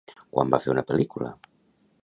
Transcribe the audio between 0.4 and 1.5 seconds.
va fer una pel·lícula?